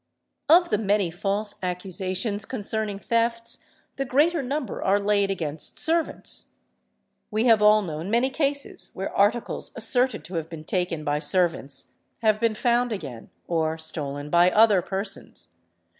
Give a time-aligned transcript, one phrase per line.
[0.49, 3.59] Of the many false accusations concerning thefts,
[3.97, 6.53] the greater number are laid against servants;
[7.29, 11.91] we have all known many cases where articles asserted to have been taken by servants
[12.23, 15.49] have been found again or stolen by other persons.